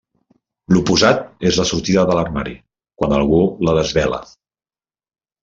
L'oposat 0.75 1.43
és 1.49 1.59
la 1.61 1.65
sortida 1.71 2.05
de 2.11 2.15
l'armari, 2.21 2.55
quan 3.03 3.15
algú 3.19 3.43
la 3.69 3.77
desvela. 3.81 4.23